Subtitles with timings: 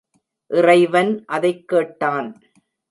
[0.47, 2.41] இறைவன் அதைக் கேட்டான்.